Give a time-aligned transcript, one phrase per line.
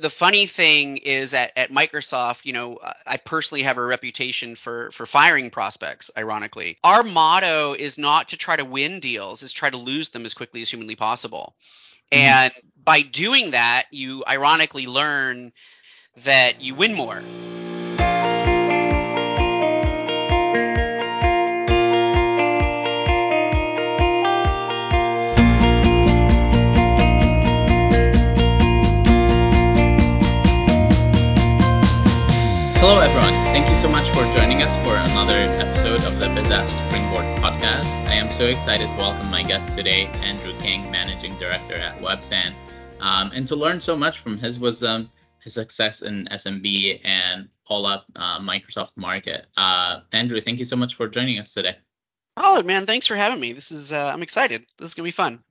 [0.00, 4.90] The funny thing is at, at Microsoft, you know, I personally have a reputation for
[4.90, 6.78] for firing prospects, ironically.
[6.84, 10.34] Our motto is not to try to win deals, is try to lose them as
[10.34, 11.54] quickly as humanly possible.
[12.12, 12.24] Mm-hmm.
[12.24, 12.52] And
[12.84, 15.52] by doing that, you ironically learn
[16.24, 17.20] that you win more.
[33.56, 37.86] Thank you so much for joining us for another episode of the BizApp Springboard podcast.
[38.06, 42.52] I am so excited to welcome my guest today, Andrew King, Managing Director at Websan,
[43.00, 45.10] um, and to learn so much from his wisdom,
[45.42, 49.46] his success in SMB, and all up uh, Microsoft market.
[49.56, 51.78] Uh, Andrew, thank you so much for joining us today.
[52.36, 53.54] Oh man, thanks for having me.
[53.54, 54.66] This is uh, I'm excited.
[54.76, 55.42] This is gonna be fun.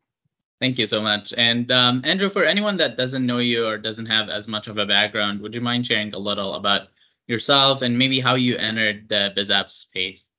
[0.61, 1.33] Thank you so much.
[1.35, 4.77] And um, Andrew, for anyone that doesn't know you or doesn't have as much of
[4.77, 6.89] a background, would you mind sharing a little about
[7.27, 10.29] yourself and maybe how you entered the BizApp space.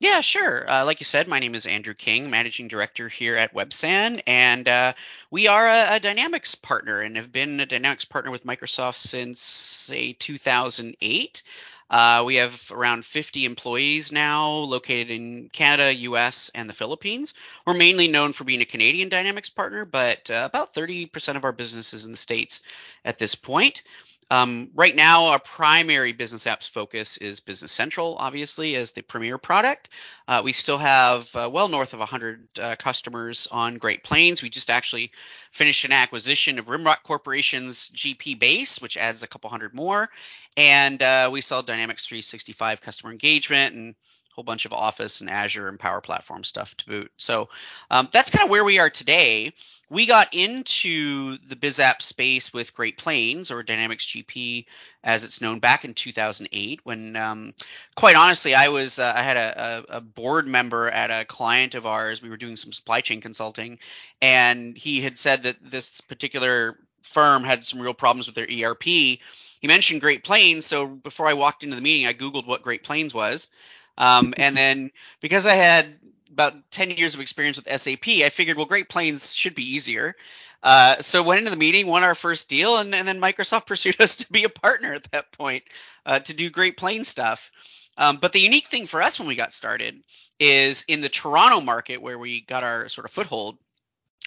[0.00, 0.68] Yeah, sure.
[0.68, 4.68] Uh, like you said, my name is Andrew King, managing director here at Websan, and
[4.68, 4.92] uh,
[5.30, 9.40] we are a, a, Dynamics partner and have been a Dynamics partner with Microsoft since
[9.40, 11.42] say 2008.
[11.90, 17.34] Uh, we have around 50 employees now located in Canada, US, and the Philippines.
[17.66, 21.52] We're mainly known for being a Canadian Dynamics partner, but uh, about 30% of our
[21.52, 22.60] business is in the States
[23.04, 23.82] at this point.
[24.30, 29.38] Um, right now, our primary business apps focus is Business Central, obviously, as the premier
[29.38, 29.90] product.
[30.26, 34.42] Uh, we still have uh, well north of 100 uh, customers on Great Plains.
[34.42, 35.12] We just actually
[35.50, 40.08] finished an acquisition of Rimrock Corporation's GP base, which adds a couple hundred more.
[40.56, 45.30] And uh, we sell Dynamics 365 customer engagement and a whole bunch of Office and
[45.30, 47.12] Azure and Power Platform stuff to boot.
[47.16, 47.48] So
[47.90, 49.52] um, that's kind of where we are today
[49.94, 54.66] we got into the BizApp space with Great Plains or Dynamics GP
[55.04, 57.54] as it's known back in 2008 when um,
[57.94, 61.86] quite honestly I was uh, I had a, a, board member at a client of
[61.86, 62.20] ours.
[62.20, 63.78] We were doing some supply chain consulting
[64.20, 68.82] and he had said that this particular firm had some real problems with their ERP
[68.82, 69.20] he
[69.62, 73.14] mentioned Great Plains so before I walked into the meeting I googled what Great Plains
[73.14, 73.48] was.
[73.96, 74.90] Um, and then
[75.20, 75.86] because I had
[76.30, 80.16] about 10 years of experience with SAP, I figured, well, Great Plains should be easier.
[80.62, 84.00] Uh, so went into the meeting, won our first deal, and, and, then Microsoft pursued
[84.00, 85.62] us to be a partner at that point
[86.06, 87.50] uh, to do Great Plains stuff.
[87.96, 90.02] Um, but the unique thing for us when we got started
[90.40, 93.58] is in the Toronto market where we got our sort of foothold,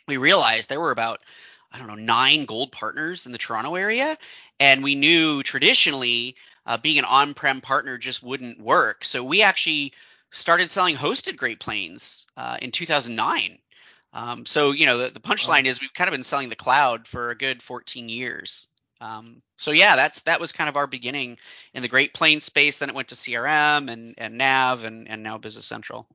[0.07, 1.19] we realized there were about
[1.71, 4.17] I don't know nine gold partners in the Toronto area,
[4.59, 6.35] and we knew traditionally
[6.65, 9.03] uh, being an on-prem partner just wouldn't work.
[9.03, 9.93] So we actually
[10.31, 13.59] started selling hosted Great Plains uh, in 2009.
[14.13, 17.07] Um, so you know the, the punchline is we've kind of been selling the cloud
[17.07, 18.67] for a good 14 years.
[18.99, 21.37] Um, so yeah, that's that was kind of our beginning
[21.73, 22.79] in the Great Plains space.
[22.79, 26.07] Then it went to CRM and and Nav and and now Business Central.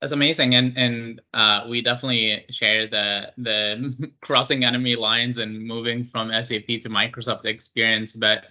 [0.00, 6.04] That's amazing, and and uh, we definitely share the the crossing enemy lines and moving
[6.04, 8.14] from SAP to Microsoft experience.
[8.14, 8.44] But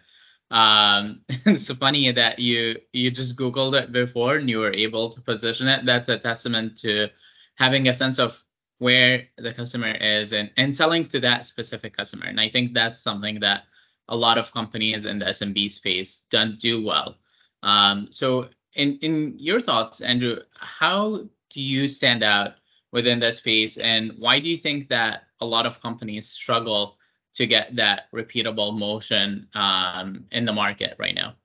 [0.51, 5.21] um, it's funny that you you just googled it before and you were able to
[5.21, 5.85] position it.
[5.85, 7.07] That's a testament to
[7.55, 8.43] having a sense of
[8.77, 12.25] where the customer is and, and selling to that specific customer.
[12.25, 13.63] And I think that's something that
[14.09, 17.15] a lot of companies in the SMB space don't do well.
[17.63, 22.55] Um, so in in your thoughts, Andrew, how do you stand out
[22.91, 26.97] within that space and why do you think that a lot of companies struggle
[27.35, 31.35] to get that repeatable motion um, in the market right now?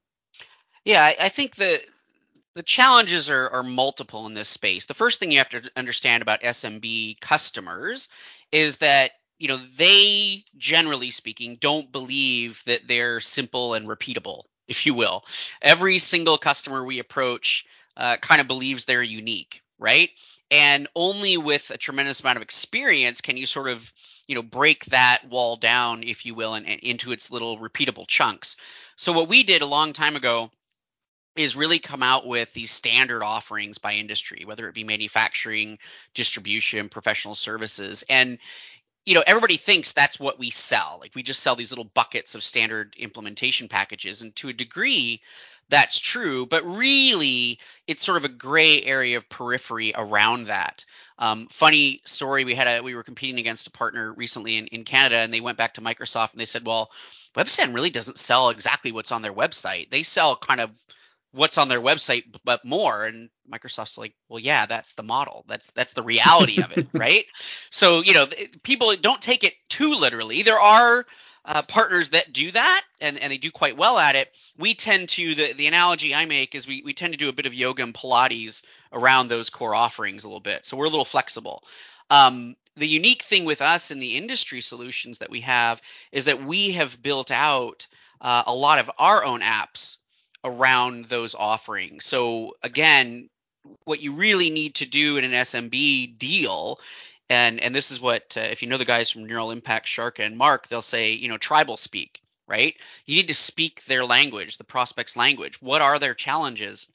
[0.84, 1.80] Yeah, I, I think the
[2.54, 4.86] the challenges are, are, multiple in this space.
[4.86, 8.08] The first thing you have to understand about SMB customers
[8.50, 14.86] is that you know they generally speaking don't believe that they're simple and repeatable, if
[14.86, 15.24] you will.
[15.60, 17.66] Every single customer we approach
[17.97, 20.10] uh, kind of believes they're unique, right?
[20.50, 23.92] And only with a tremendous amount of experience can you sort of
[24.26, 28.06] you know break that wall down if you will and, and into its little repeatable
[28.06, 28.56] chunks.
[28.97, 30.51] So what we did a long time ago
[31.36, 35.78] is really come out with these standard offerings by industry whether it be manufacturing
[36.15, 38.04] distribution professional services.
[38.09, 38.39] And
[39.06, 40.98] you know everybody thinks that's what we sell.
[41.00, 45.22] Like we just sell these little buckets of standard implementation packages and to a degree
[45.68, 47.58] that's true but really
[47.88, 50.84] it's sort of a gray area of periphery around that.
[51.18, 54.84] Um, funny story we had a we were competing against a partner recently in, in
[54.84, 56.91] canada and they went back to microsoft and they said well
[57.36, 59.91] websan really doesn't sell exactly what's on their website.
[59.91, 60.70] They sell kind of
[61.36, 63.04] what's on their website but more.
[63.04, 65.44] And microsoft's like well yeah that's the model.
[65.48, 67.24] That's that's the reality of it right?
[67.71, 68.27] So you know
[68.62, 70.42] people don't take it too literally.
[70.42, 71.06] There are
[71.47, 75.09] uh, partners that do that and, and they do quite well at it, we tend
[75.09, 77.54] to the, the analogy I make is we, we tend to do a bit of
[77.54, 78.62] yoga and Pilates
[78.92, 80.66] around those core offerings a little bit.
[80.66, 81.62] So we're a little flexible.
[82.10, 85.80] Um, the unique thing with us in the industry solutions that we have
[86.12, 87.86] is that we have built out
[88.21, 89.98] uh, a lot of our own apps
[90.47, 92.07] around those offerings.
[92.07, 93.28] So again,
[93.84, 96.81] what you really need to do in an SMB deal
[97.28, 100.19] and and this is what uh, if you know the guys from Neural Impact, Shark
[100.19, 102.77] and Mark, they'll say, you know, tribal speak, right?
[103.04, 105.60] You need to speak their language, the prospect's language.
[105.60, 106.87] What are their challenges?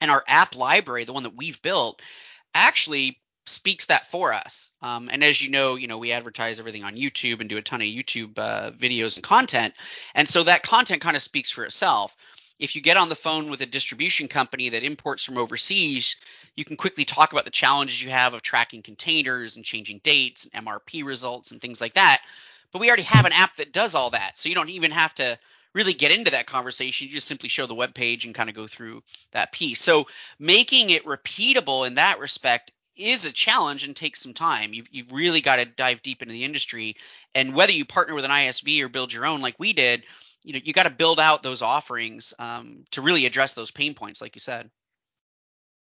[0.00, 2.02] And our app library, the one that we've built,
[2.52, 4.72] actually speaks that for us.
[4.82, 7.62] Um, and as you know, you know we advertise everything on YouTube and do a
[7.62, 9.74] ton of YouTube uh, videos and content,
[10.14, 12.14] and so that content kind of speaks for itself
[12.58, 16.16] if you get on the phone with a distribution company that imports from overseas,
[16.54, 20.48] you can quickly talk about the challenges you have of tracking containers and changing dates
[20.52, 22.22] and MRP results and things like that.
[22.72, 24.38] But we already have an app that does all that.
[24.38, 25.38] So you don't even have to
[25.74, 27.08] really get into that conversation.
[27.08, 29.02] You just simply show the web page and kind of go through
[29.32, 29.80] that piece.
[29.80, 30.06] So
[30.38, 34.72] making it repeatable in that respect is a challenge and takes some time.
[34.72, 36.96] You've, you've really got to dive deep into the industry.
[37.34, 40.04] And whether you partner with an ISV or build your own like we did,
[40.44, 43.94] you know you got to build out those offerings um, to really address those pain
[43.94, 44.70] points like you said.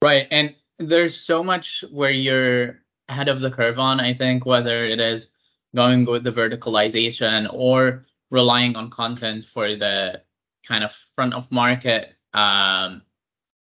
[0.01, 4.83] Right and there's so much where you're ahead of the curve on i think whether
[4.83, 5.29] it is
[5.75, 10.21] going with the verticalization or relying on content for the
[10.65, 13.01] kind of front of market um,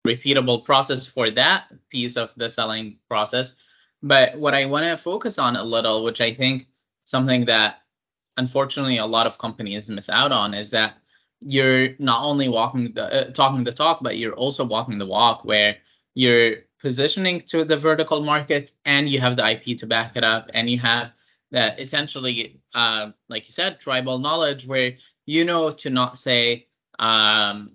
[0.05, 3.55] repeatable process for that piece of the selling process.
[4.01, 6.67] But what i want to focus on a little which i think
[7.03, 7.81] something that
[8.37, 10.97] unfortunately a lot of companies miss out on is that
[11.41, 15.45] you're not only walking the uh, talking the talk but you're also walking the walk
[15.45, 15.77] where
[16.15, 20.49] you're positioning to the vertical markets and you have the ip to back it up
[20.53, 21.11] and you have
[21.51, 24.93] that essentially uh, like you said tribal knowledge where
[25.25, 26.67] you know to not say
[26.99, 27.71] um,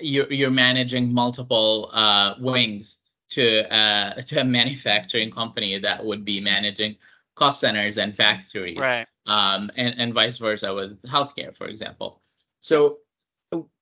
[0.00, 2.98] you're, you're managing multiple uh, wings
[3.30, 6.96] to uh, to a manufacturing company that would be managing
[7.34, 12.20] cost centers and factories right um, and, and vice versa with healthcare, for example.
[12.60, 12.98] So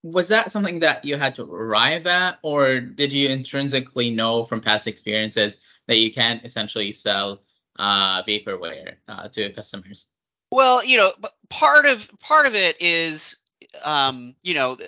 [0.03, 4.61] was that something that you had to arrive at, or did you intrinsically know from
[4.61, 7.43] past experiences that you can't essentially sell
[7.79, 10.06] uh, vaporware uh, to customers?
[10.50, 11.12] Well, you know,
[11.50, 13.39] part of part of it is,
[13.83, 14.79] um, you know,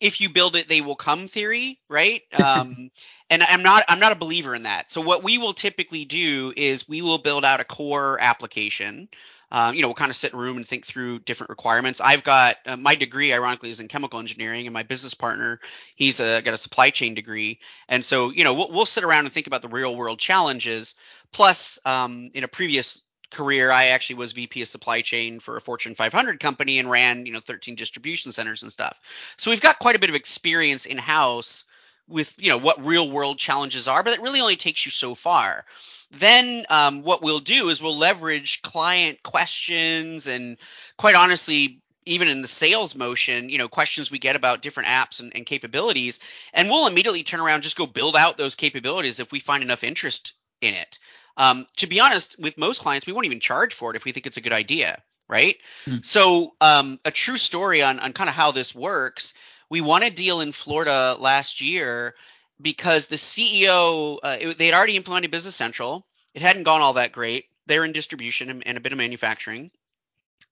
[0.00, 2.22] if you build it, they will come theory, right?
[2.32, 2.90] Um,
[3.30, 4.90] and I'm not I'm not a believer in that.
[4.90, 9.08] So what we will typically do is we will build out a core application
[9.50, 12.00] um, you know, we'll kind of sit in a room and think through different requirements.
[12.00, 15.60] I've got uh, my degree, ironically, is in chemical engineering, and my business partner,
[15.94, 19.24] he's a, got a supply chain degree, and so you know, we'll, we'll sit around
[19.24, 20.96] and think about the real world challenges.
[21.32, 25.60] Plus, um, in a previous career, I actually was VP of supply chain for a
[25.60, 28.98] Fortune 500 company and ran, you know, 13 distribution centers and stuff.
[29.36, 31.64] So we've got quite a bit of experience in house
[32.08, 35.14] with, you know, what real world challenges are, but it really only takes you so
[35.14, 35.64] far.
[36.10, 40.56] Then um, what we'll do is we'll leverage client questions and
[40.96, 45.18] quite honestly even in the sales motion you know questions we get about different apps
[45.18, 46.20] and, and capabilities
[46.54, 49.82] and we'll immediately turn around just go build out those capabilities if we find enough
[49.82, 50.98] interest in it.
[51.36, 54.12] Um, to be honest with most clients we won't even charge for it if we
[54.12, 55.56] think it's a good idea right?
[55.86, 55.96] Hmm.
[56.02, 59.34] so um, a true story on, on kind of how this works
[59.70, 62.14] we won a deal in florida last year
[62.60, 66.06] because the CEO uh, they had already implemented Business Central.
[66.34, 67.46] It hadn't gone all that great.
[67.66, 69.70] They're in distribution and, and a bit of manufacturing.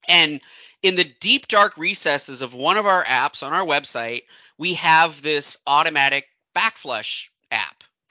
[0.09, 0.42] And
[0.83, 4.23] in the deep dark recesses of one of our apps on our website,
[4.59, 7.28] we have this automatic backflush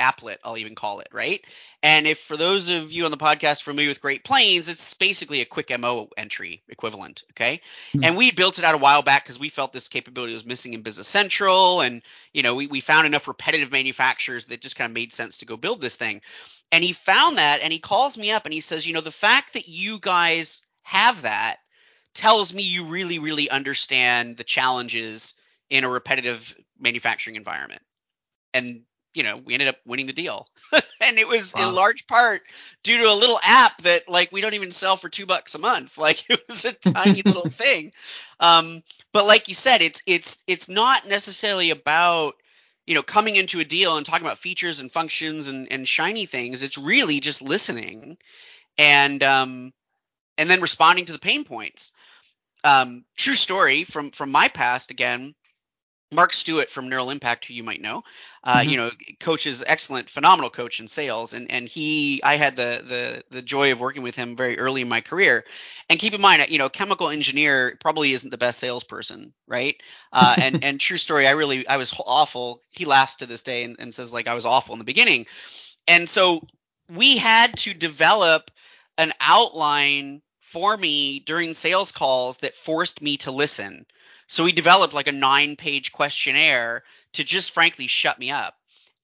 [0.04, 1.44] applet, I'll even call it, right?
[1.82, 5.42] And if for those of you on the podcast familiar with Great Plains, it's basically
[5.42, 7.62] a quick MO entry equivalent, okay?
[7.94, 8.04] Mm-hmm.
[8.04, 10.74] And we built it out a while back because we felt this capability was missing
[10.74, 12.02] in Business Central, and
[12.34, 15.46] you know we we found enough repetitive manufacturers that just kind of made sense to
[15.46, 16.22] go build this thing.
[16.72, 19.12] And he found that, and he calls me up and he says, you know, the
[19.12, 21.58] fact that you guys have that
[22.14, 25.34] tells me you really, really understand the challenges
[25.70, 27.82] in a repetitive manufacturing environment.
[28.54, 28.84] And
[29.14, 30.48] you know, we ended up winning the deal.
[31.02, 31.70] and it was wow.
[31.70, 32.42] in large part
[32.84, 35.60] due to a little app that like we don't even sell for two bucks a
[35.60, 35.98] month.
[36.04, 37.94] Like it was a tiny little thing.
[38.40, 42.36] Um, but like you said, it's it's it's not necessarily about
[42.86, 46.26] you know coming into a deal and talking about features and functions and, and shiny
[46.26, 46.64] things.
[46.64, 48.18] It's really just listening
[48.78, 49.74] and um,
[50.38, 51.92] and then responding to the pain points.
[52.66, 55.36] Um, true story from from my past again
[56.14, 58.04] Mark Stewart from Neural Impact, who you might know,
[58.44, 58.70] uh, mm-hmm.
[58.70, 63.24] you know, coaches excellent, phenomenal coach in sales, and and he, I had the the
[63.30, 65.46] the joy of working with him very early in my career.
[65.90, 69.82] And keep in mind, you know, chemical engineer probably isn't the best salesperson, right?
[70.12, 72.62] Uh, and and true story, I really I was awful.
[72.70, 75.26] He laughs to this day and, and says like I was awful in the beginning,
[75.88, 76.46] and so
[76.90, 78.52] we had to develop
[78.98, 83.86] an outline for me during sales calls that forced me to listen
[84.28, 88.56] so we developed like a nine page questionnaire to just frankly shut me up.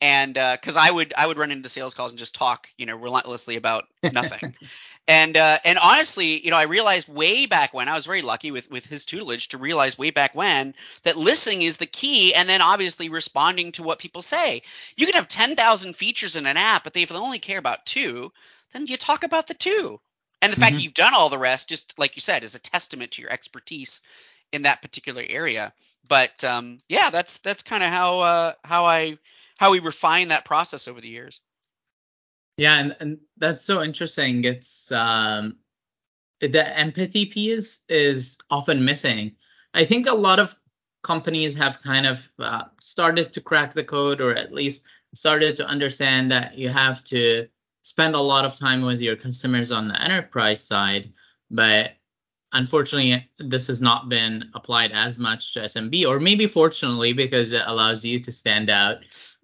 [0.02, 2.86] And because uh, I would I would run into sales calls and just talk, you
[2.86, 4.56] know, relentlessly about nothing.
[5.10, 8.52] and uh, and honestly, you know, I realized way back when I was very lucky
[8.52, 10.74] with with his tutelage to realize way back when
[11.04, 14.62] that listening is the key, and then obviously responding to what people say.
[14.96, 17.86] You can have ten thousand features in an app, but if they only care about
[17.86, 18.32] two,
[18.72, 20.00] then you talk about the two.
[20.42, 20.62] And the mm-hmm.
[20.62, 23.22] fact that you've done all the rest, just like you said, is a testament to
[23.22, 24.02] your expertise
[24.52, 25.74] in that particular area.
[26.08, 29.18] But um, yeah, that's that's kind of how uh, how I
[29.58, 31.42] how we refine that process over the years.
[32.58, 34.44] Yeah, and, and that's so interesting.
[34.44, 35.58] It's um,
[36.42, 39.36] the empathy piece is often missing.
[39.74, 40.56] I think a lot of
[41.04, 45.66] companies have kind of uh, started to crack the code, or at least started to
[45.66, 47.48] understand that you have to
[47.84, 51.12] spend a lot of time with your customers on the enterprise side,
[51.50, 51.92] but
[52.52, 57.64] unfortunately, this has not been applied as much to SMB, or maybe fortunately because it
[57.66, 58.98] allows you to stand out.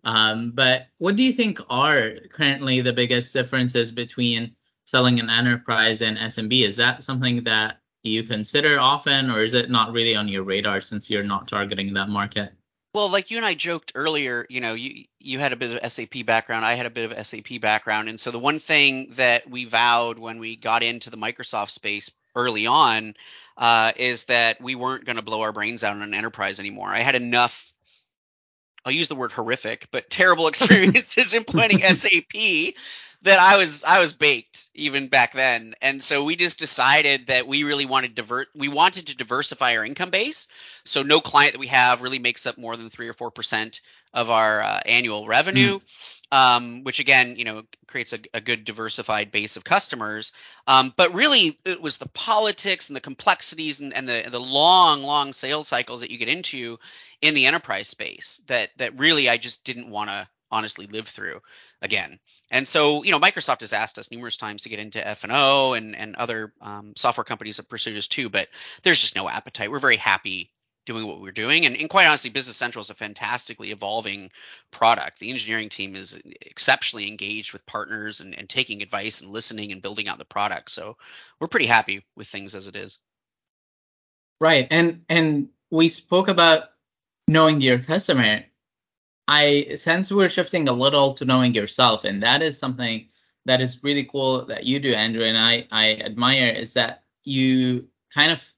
[0.03, 6.01] Um, but what do you think are currently the biggest differences between selling an enterprise
[6.01, 6.65] and SMB?
[6.65, 10.79] Is that something that you consider often, or is it not really on your radar
[10.81, 12.53] since you're not targeting that market?
[12.93, 15.91] Well, like you and I joked earlier, you know, you you had a bit of
[15.91, 19.49] SAP background, I had a bit of SAP background, and so the one thing that
[19.49, 23.15] we vowed when we got into the Microsoft space early on
[23.57, 26.89] uh, is that we weren't going to blow our brains out on an enterprise anymore.
[26.89, 27.71] I had enough.
[28.83, 32.33] I'll use the word horrific, but terrible experiences implementing SAP
[33.23, 35.75] that I was I was baked even back then.
[35.81, 39.85] And so we just decided that we really wanted divert we wanted to diversify our
[39.85, 40.47] income base.
[40.83, 43.81] So no client that we have really makes up more than three or four percent
[44.13, 45.79] of our uh, annual revenue.
[45.79, 50.31] Mm um, which again, you know, creates a, a good diversified base of customers.
[50.67, 55.03] Um, but really, it was the politics and the complexities and, and the the long,
[55.03, 56.77] long sales cycles that you get into
[57.21, 61.41] in the enterprise space that that really I just didn't want to honestly live through
[61.81, 62.19] again.
[62.51, 65.95] And so, you know, Microsoft has asked us numerous times to get into F&O and
[65.95, 68.47] and other um, software companies have pursued us too, but
[68.83, 69.71] there's just no appetite.
[69.71, 70.51] We're very happy
[70.85, 71.65] doing what we're doing.
[71.65, 74.31] And, and, quite honestly, Business Central is a fantastically evolving
[74.71, 75.19] product.
[75.19, 79.81] The engineering team is exceptionally engaged with partners and, and taking advice and listening and
[79.81, 80.71] building out the product.
[80.71, 80.97] So
[81.39, 82.99] we're pretty happy with things as it is.
[84.39, 84.67] Right.
[84.69, 86.71] And and we spoke about
[87.27, 88.43] knowing your customer.
[89.27, 93.07] I sense we're shifting a little to knowing yourself, and that is something
[93.45, 97.87] that is really cool that you do, Andrew, and I I admire is that you
[98.13, 98.54] kind of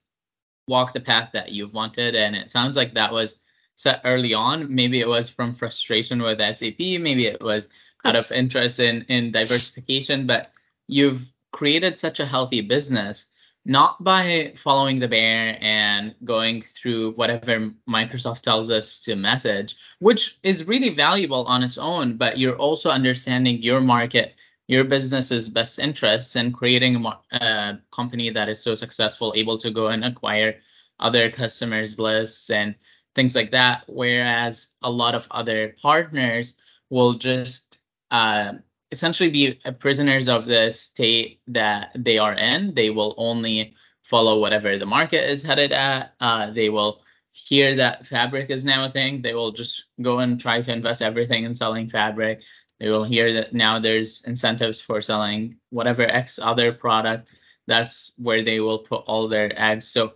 [0.68, 2.14] walk the path that you've wanted.
[2.14, 3.38] And it sounds like that was
[3.76, 4.74] set early on.
[4.74, 7.68] Maybe it was from frustration with SAP, maybe it was
[8.04, 10.48] out of interest in, in diversification, but
[10.86, 13.26] you've created such a healthy business
[13.68, 20.38] not by following the bear and going through whatever Microsoft tells us to message, which
[20.42, 24.34] is really valuable on its own, but you're also understanding your market
[24.68, 29.70] your business's best interests and creating a uh, company that is so successful, able to
[29.70, 30.60] go and acquire
[31.00, 32.74] other customers' lists and
[33.14, 33.84] things like that.
[33.88, 36.54] Whereas a lot of other partners
[36.90, 38.52] will just uh,
[38.92, 42.74] essentially be prisoners of the state that they are in.
[42.74, 46.14] They will only follow whatever the market is headed at.
[46.20, 47.00] Uh, they will
[47.32, 49.22] hear that fabric is now a thing.
[49.22, 52.42] They will just go and try to invest everything in selling fabric.
[52.80, 57.28] They will hear that now there's incentives for selling whatever X other product.
[57.66, 59.88] That's where they will put all their ads.
[59.88, 60.14] So,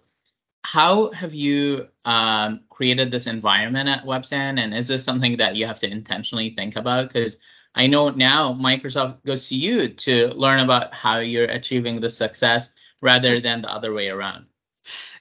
[0.64, 4.60] how have you um, created this environment at WebSan?
[4.60, 7.08] And is this something that you have to intentionally think about?
[7.08, 7.38] Because
[7.74, 12.70] I know now Microsoft goes to you to learn about how you're achieving the success
[13.00, 14.46] rather than the other way around.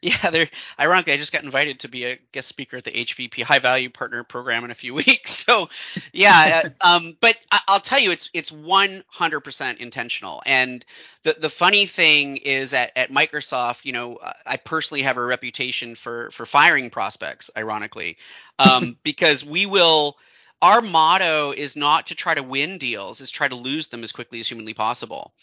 [0.03, 3.43] Yeah, they're ironically, I just got invited to be a guest speaker at the HVP
[3.43, 5.29] High Value Partner Program in a few weeks.
[5.29, 5.70] So,
[6.12, 10.41] yeah, uh, um, but I, will tell you, it's it's 100% intentional.
[10.43, 10.84] And
[11.22, 15.93] the the funny thing is, at, at Microsoft, you know, I personally have a reputation
[15.93, 18.17] for for firing prospects, ironically,
[18.58, 20.17] um, because we will.
[20.63, 24.12] Our motto is not to try to win deals, is try to lose them as
[24.12, 25.34] quickly as humanly possible.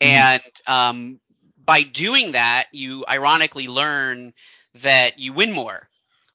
[0.00, 0.14] Mm-hmm.
[0.14, 1.20] And um,
[1.64, 4.32] by doing that, you ironically learn
[4.76, 5.88] that you win more.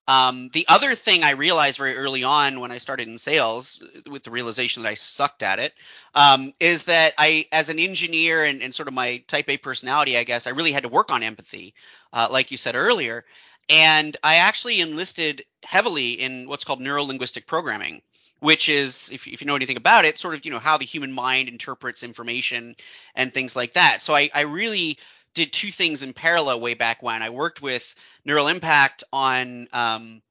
[0.07, 4.24] Um, the other thing I realized very early on when I started in sales, with
[4.24, 5.74] the realization that I sucked at it,
[6.15, 10.17] um, is that I, as an engineer and, and, sort of my type A personality,
[10.17, 11.74] I guess, I really had to work on empathy,
[12.13, 13.25] uh, like you said earlier.
[13.69, 18.01] And I actually enlisted heavily in what's called neuro linguistic programming,
[18.39, 20.86] which is, if, if, you know anything about it, sort of you know how the
[20.86, 22.77] human mind interprets information
[23.13, 24.01] and things like that.
[24.01, 25.00] So I, I really
[25.38, 27.22] did two things in parallel way back when.
[27.22, 27.94] I worked with
[28.25, 30.24] Neural Impact on um,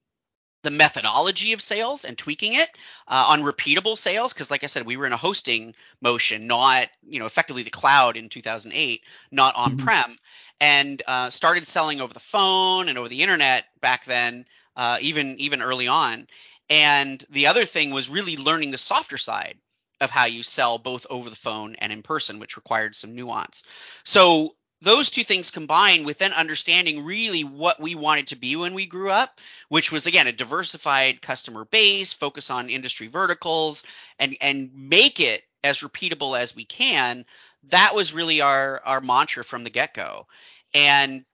[0.65, 2.69] the methodology of sales and tweaking it
[3.07, 6.89] uh, on repeatable sales because like i said we were in a hosting motion not
[7.07, 10.13] you know effectively the cloud in 2008 not on-prem mm-hmm.
[10.61, 14.45] and uh, started selling over the phone and over the internet back then
[14.75, 16.27] uh, even even early on
[16.69, 19.59] and the other thing was really learning the softer side
[20.01, 23.63] of how you sell both over the phone and in person which required some nuance
[24.05, 28.75] so those two things combined with then understanding really what we wanted to be when
[28.75, 33.85] we grew up, which was again a diversified customer base, focus on industry verticals,
[34.19, 37.25] and and make it as repeatable as we can.
[37.65, 40.27] That was really our our mantra from the get go.
[40.75, 41.25] And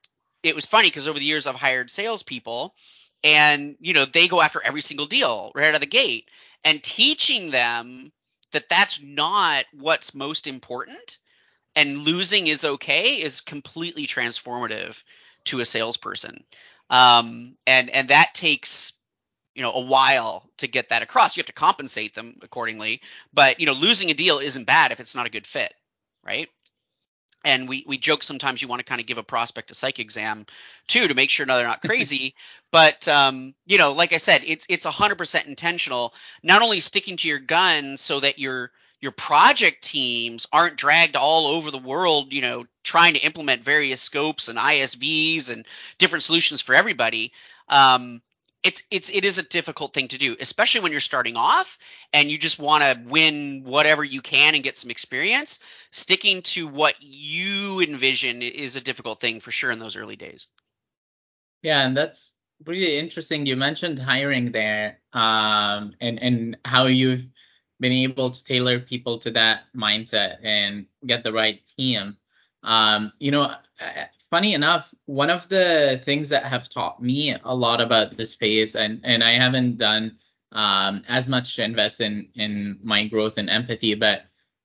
[0.43, 2.75] it was funny because over the years I've hired salespeople,
[3.25, 6.31] and you know they go after every single deal right out of the gate,
[6.65, 8.13] and teaching them
[8.53, 11.19] that that's not what's most important
[11.75, 15.03] and losing is okay is completely transformative
[15.45, 16.45] to a salesperson.
[16.91, 18.93] Um, and and that takes
[19.55, 21.37] you know a while to get that across.
[21.37, 23.01] You have to compensate them accordingly,
[23.33, 25.73] but you know losing a deal isn't bad if it's not a good fit,
[26.25, 26.49] right?
[27.45, 29.99] And we we joke sometimes you want to kind of give a prospect a psych
[29.99, 30.47] exam
[30.87, 32.35] too to make sure no they're not crazy.
[32.71, 36.15] but um, you know, like I said, it's it's 100% intentional.
[36.43, 38.71] Not only sticking to your gun so that you're
[39.03, 44.01] your project teams aren't dragged all over the world, you know, trying to implement various
[44.01, 45.67] scopes and ISVs and
[45.99, 47.33] different solutions for everybody.
[47.69, 48.23] Um,
[48.63, 51.79] it's it's it is a difficult thing to do, especially when you're starting off
[52.13, 55.59] and you just want to win whatever you can and get some experience.
[55.91, 60.47] Sticking to what you envision is a difficult thing for sure in those early days.
[61.63, 63.47] Yeah, and that's really interesting.
[63.47, 67.27] You mentioned hiring there, um, and and how you've
[67.83, 72.17] been able to tailor people to that mindset and get the right team.
[72.63, 77.55] Um, you know, uh, funny enough, one of the things that have taught me a
[77.55, 80.17] lot about this space, and and I haven't done
[80.53, 84.23] um, as much to invest in in my growth and empathy, but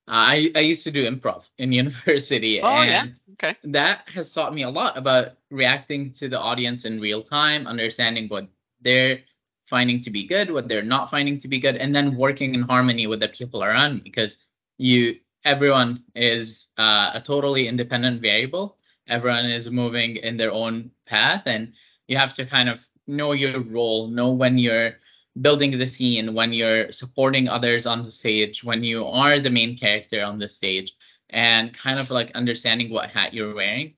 [0.07, 3.05] I I used to do improv in university, oh, and yeah?
[3.33, 3.57] okay.
[3.63, 8.27] that has taught me a lot about reacting to the audience in real time, understanding
[8.27, 8.47] what
[8.81, 9.21] they're
[9.69, 12.61] finding to be good, what they're not finding to be good, and then working in
[12.61, 14.37] harmony with the people around because
[14.77, 18.77] you everyone is uh, a totally independent variable.
[19.07, 21.73] Everyone is moving in their own path, and
[22.07, 24.95] you have to kind of know your role, know when you're
[25.41, 29.77] building the scene, when you're supporting others on the stage, when you are the main
[29.77, 30.93] character on the stage,
[31.29, 33.93] and kind of like understanding what hat you're wearing.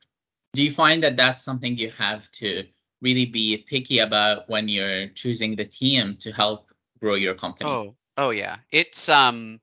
[0.54, 2.66] Do you find that that's something you have to
[3.02, 6.68] really be picky about when you're choosing the team to help
[7.00, 7.70] grow your company.
[7.70, 8.58] Oh, oh yeah.
[8.72, 9.60] It's um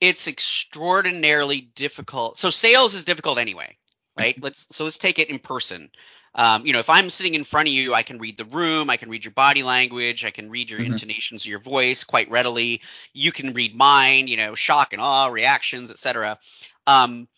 [0.00, 2.38] it's extraordinarily difficult.
[2.38, 3.76] So sales is difficult anyway,
[4.18, 4.34] right?
[4.34, 4.44] Mm-hmm.
[4.44, 5.90] let's so let's take it in person.
[6.34, 8.90] Um, you know, if I'm sitting in front of you, I can read the room,
[8.90, 10.92] I can read your body language, I can read your mm-hmm.
[10.92, 12.82] intonations of your voice quite readily.
[13.12, 16.38] You can read mine, you know, shock and awe, reactions, etc.
[16.86, 17.28] Um,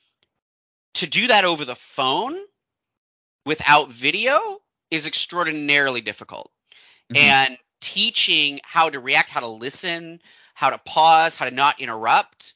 [0.94, 2.36] to do that over the phone
[3.46, 6.50] without video is extraordinarily difficult.
[7.12, 7.16] Mm-hmm.
[7.16, 10.20] And teaching how to react, how to listen,
[10.54, 12.54] how to pause, how to not interrupt,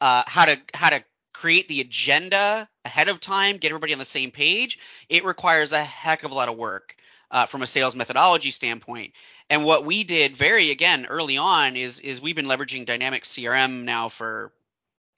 [0.00, 4.04] uh, how to how to create the agenda ahead of time, get everybody on the
[4.04, 4.78] same page.
[5.08, 6.96] It requires a heck of a lot of work
[7.30, 9.12] uh, from a sales methodology standpoint.
[9.50, 13.84] And what we did very again early on is is we've been leveraging dynamic CRM
[13.84, 14.52] now for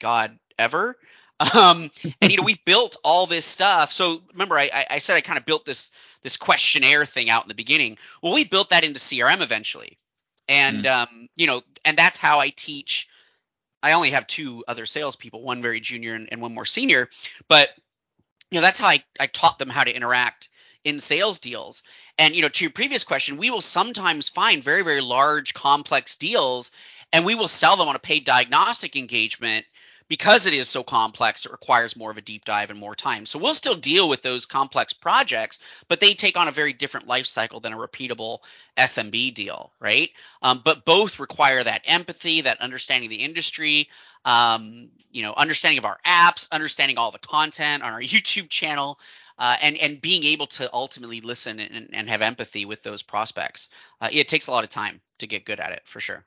[0.00, 0.96] God ever.
[1.40, 3.92] Um, and you know we built all this stuff.
[3.92, 5.90] So remember I, I said I kind of built this
[6.22, 7.98] this questionnaire thing out in the beginning.
[8.22, 9.98] Well, we built that into CRM eventually,
[10.48, 10.90] and mm.
[10.90, 13.09] um, you know, and that's how I teach.
[13.83, 17.09] I only have two other salespeople, one very junior and, and one more senior,
[17.46, 17.70] but
[18.51, 20.48] you know that's how I, I taught them how to interact
[20.85, 21.83] in sales deals.
[22.18, 26.16] And you know, to your previous question, we will sometimes find very very large complex
[26.16, 26.72] deals,
[27.12, 29.66] and we will sell them on a paid diagnostic engagement
[30.09, 33.27] because it is so complex, it requires more of a deep dive and more time.
[33.27, 37.07] So we'll still deal with those complex projects, but they take on a very different
[37.07, 38.38] life cycle than a repeatable
[38.77, 40.11] SMB deal, right?
[40.42, 43.88] Um, but both require that empathy, that understanding the industry,
[44.25, 48.99] um, you know, understanding of our apps, understanding all the content on our YouTube channel.
[49.38, 53.68] uh, and and being able to ultimately listen and, and have empathy with those prospects.
[54.01, 56.25] Uh, it takes a lot of time to get good at it for sure.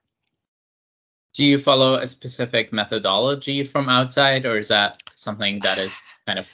[1.34, 6.40] Do you follow a specific methodology from outside, or is that something that is kind
[6.40, 6.52] of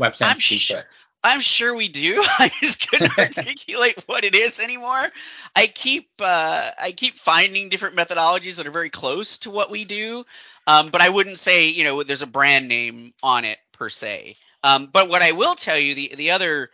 [0.00, 0.84] WebSan's secret?
[1.24, 2.22] I'm sure we do.
[2.38, 5.06] I just couldn't articulate what it is anymore.
[5.54, 9.84] I keep uh, I keep finding different methodologies that are very close to what we
[9.84, 10.24] do,
[10.66, 14.36] um, but I wouldn't say you know there's a brand name on it per se.
[14.64, 16.70] Um, but what I will tell you, the the other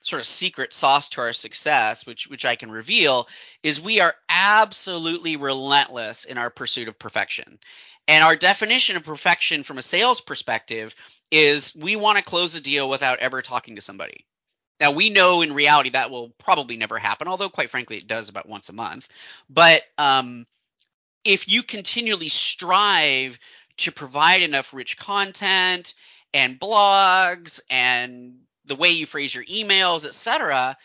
[0.00, 3.28] sort of secret sauce to our success, which which I can reveal,
[3.62, 7.58] is we are absolutely relentless in our pursuit of perfection.
[8.08, 10.94] And our definition of perfection from a sales perspective
[11.30, 14.26] is we want to close a deal without ever talking to somebody.
[14.80, 18.28] Now we know in reality that will probably never happen, although quite frankly it does
[18.28, 19.08] about once a month.
[19.48, 20.46] But um,
[21.24, 23.38] if you continually strive
[23.78, 25.94] to provide enough rich content
[26.32, 28.38] and blogs and
[28.70, 30.76] the way you phrase your emails, etc.,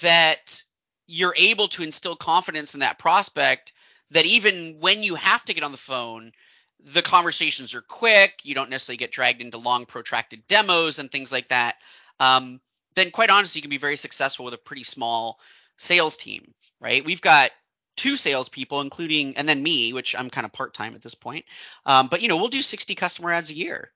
[0.00, 0.64] that
[1.06, 3.72] you're able to instill confidence in that prospect
[4.10, 6.32] that even when you have to get on the phone,
[6.80, 8.40] the conversations are quick.
[8.42, 11.76] You don't necessarily get dragged into long, protracted demos and things like that.
[12.18, 12.60] Um,
[12.94, 15.38] then, quite honestly, you can be very successful with a pretty small
[15.76, 17.04] sales team, right?
[17.04, 17.50] We've got
[17.96, 21.44] two salespeople, including and then me, which I'm kind of part time at this point.
[21.84, 23.90] Um, but you know, we'll do 60 customer ads a year,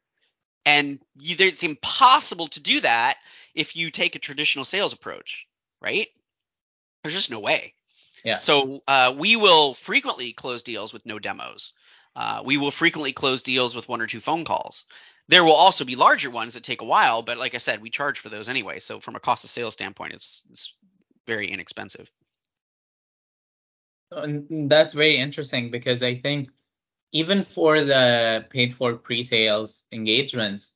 [0.66, 3.16] and you, it's impossible to do that
[3.58, 5.46] if you take a traditional sales approach,
[5.82, 6.06] right?
[7.02, 7.74] There's just no way.
[8.24, 8.36] Yeah.
[8.36, 11.72] So uh, we will frequently close deals with no demos.
[12.14, 14.84] Uh, we will frequently close deals with one or two phone calls.
[15.28, 17.90] There will also be larger ones that take a while, but like I said, we
[17.90, 18.78] charge for those anyway.
[18.78, 20.74] So from a cost of sales standpoint, it's it's
[21.26, 22.10] very inexpensive.
[24.10, 26.48] And that's very interesting because I think
[27.12, 30.72] even for the paid for pre-sales engagements,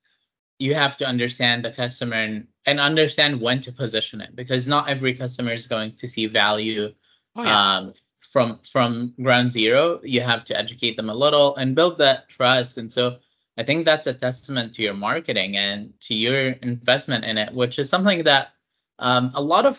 [0.63, 4.89] you have to understand the customer and, and understand when to position it because not
[4.89, 6.93] every customer is going to see value
[7.37, 7.77] oh, yeah.
[7.77, 10.01] um, from from ground zero.
[10.03, 12.79] You have to educate them a little and build that trust.
[12.79, 13.19] And so
[13.59, 17.79] i think that's a testament to your marketing and to your investment in it which
[17.79, 18.45] is something that
[18.99, 19.77] um, a lot of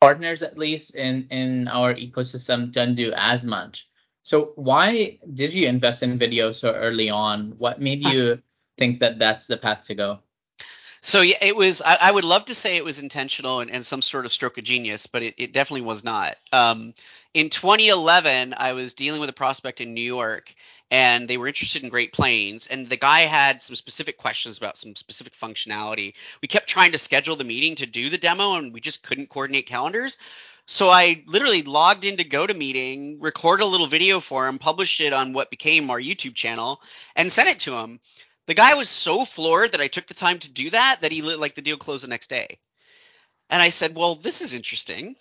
[0.00, 3.88] partners at least in in our ecosystem don't do as much.
[4.22, 7.54] So why did you invest in video so early on?
[7.58, 8.42] What made you
[8.80, 10.18] think that that's the path to go
[11.02, 11.80] so yeah, it was.
[11.80, 14.58] I, I, would love to say it was intentional and, and, some sort of stroke
[14.58, 16.36] of genius, but it, it definitely was not.
[16.52, 16.92] Um,
[17.32, 20.54] in 2011, I was dealing with a prospect in New York,
[20.90, 24.76] and they were interested in Great Plains, and the guy had some specific questions about
[24.76, 26.14] some specific functionality.
[26.42, 29.30] We kept trying to schedule the meeting to do the demo, and we just couldn't
[29.30, 30.18] coordinate calendars.
[30.66, 35.32] So I literally logged into GoToMeeting, recorded a little video for him, published it on
[35.32, 36.82] what became our YouTube channel,
[37.16, 38.00] and sent it to him
[38.50, 41.22] the guy was so floored that I took the time to do that that he
[41.22, 42.58] like the deal closed the next day.
[43.48, 45.14] And I said, "Well, this is interesting."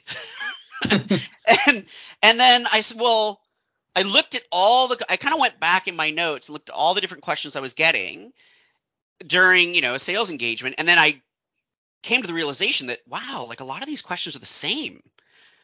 [0.89, 1.85] and
[2.23, 3.39] and then I said, "Well,
[3.95, 6.69] I looked at all the I kind of went back in my notes and looked
[6.69, 8.33] at all the different questions I was getting
[9.23, 11.21] during, you know, a sales engagement and then I
[12.01, 15.03] came to the realization that wow, like a lot of these questions are the same.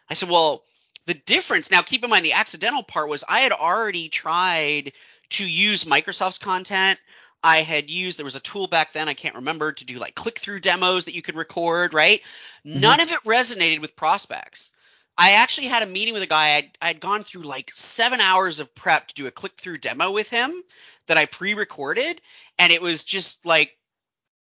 [0.08, 0.66] I said, "Well,
[1.08, 4.92] the difference now keep in mind the accidental part was I had already tried
[5.32, 7.00] to use Microsoft's content
[7.46, 10.16] I had used there was a tool back then I can't remember to do like
[10.16, 12.22] click through demos that you could record, right?
[12.66, 12.80] Mm-hmm.
[12.80, 14.72] None of it resonated with prospects.
[15.16, 18.60] I actually had a meeting with a guy I'd, I'd gone through like seven hours
[18.60, 20.64] of prep to do a click through demo with him
[21.06, 22.20] that I pre-recorded,
[22.58, 23.78] and it was just like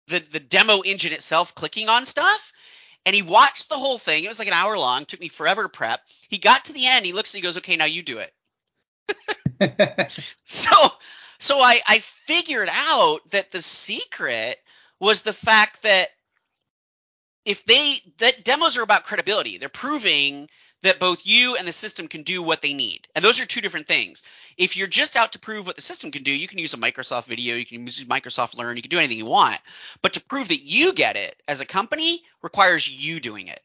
[0.06, 2.52] the the demo engine itself clicking on stuff.
[3.04, 4.22] And he watched the whole thing.
[4.22, 5.04] It was like an hour long.
[5.04, 6.00] Took me forever to prep.
[6.28, 7.04] He got to the end.
[7.04, 8.32] He looks and he goes, "Okay, now you do it."
[10.44, 10.70] so
[11.38, 14.58] so I, I figured out that the secret
[15.00, 16.08] was the fact that
[17.44, 20.48] if they that demos are about credibility, they're proving
[20.82, 23.08] that both you and the system can do what they need.
[23.14, 24.22] And those are two different things.
[24.58, 26.78] If you're just out to prove what the system can do, you can use a
[26.78, 29.60] Microsoft video, you can use Microsoft Learn, you can do anything you want.
[30.02, 33.60] But to prove that you get it as a company requires you doing it.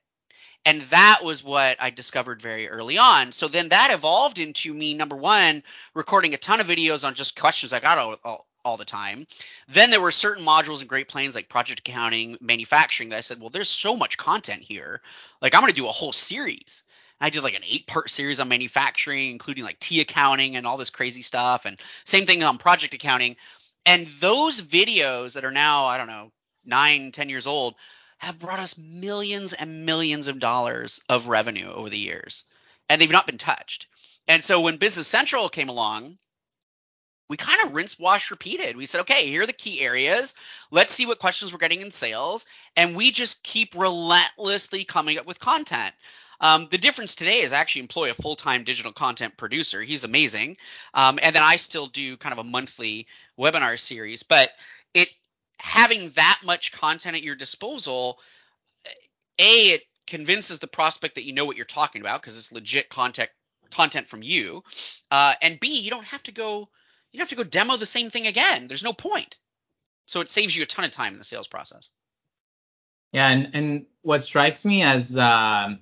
[0.65, 3.31] And that was what I discovered very early on.
[3.31, 7.39] So then that evolved into me, number one, recording a ton of videos on just
[7.39, 9.25] questions I got all, all, all the time.
[9.69, 13.39] Then there were certain modules in Great Plains like project accounting, manufacturing that I said,
[13.39, 15.01] well, there's so much content here.
[15.41, 16.83] Like I'm going to do a whole series.
[17.21, 20.77] I did like an eight part series on manufacturing, including like T accounting and all
[20.77, 21.65] this crazy stuff.
[21.65, 23.35] And same thing on project accounting.
[23.85, 26.31] And those videos that are now, I don't know,
[26.65, 27.75] nine, ten years old,
[28.19, 32.45] have brought us millions and millions of dollars of revenue over the years,
[32.87, 33.87] and they've not been touched.
[34.27, 36.17] And so when Business Central came along,
[37.29, 38.75] we kind of rinse, wash, repeated.
[38.75, 40.35] We said, okay, here are the key areas.
[40.71, 42.45] Let's see what questions we're getting in sales.
[42.75, 45.93] And we just keep relentlessly coming up with content.
[46.41, 49.81] Um, the difference today is I actually employ a full time digital content producer.
[49.81, 50.57] He's amazing.
[50.93, 54.23] Um, and then I still do kind of a monthly webinar series.
[54.23, 54.49] But
[54.93, 55.09] it
[55.59, 58.19] having that much content at your disposal,
[59.39, 62.89] A, it convinces the prospect that you know what you're talking about because it's legit
[62.89, 63.29] content
[63.71, 64.63] content from you.
[65.11, 66.69] Uh, and B, you don't have to go
[67.11, 68.67] you don't have to go demo the same thing again.
[68.67, 69.37] There's no point.
[70.05, 71.89] So it saves you a ton of time in the sales process.
[73.11, 75.79] Yeah, and and what strikes me as um,